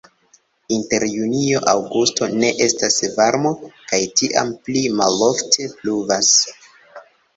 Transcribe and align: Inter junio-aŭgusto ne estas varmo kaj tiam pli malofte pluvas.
Inter 0.75 1.03
junio-aŭgusto 1.15 2.29
ne 2.43 2.49
estas 2.67 2.97
varmo 3.19 3.53
kaj 3.93 3.99
tiam 4.23 4.53
pli 4.69 4.83
malofte 5.03 5.69
pluvas. 5.83 6.33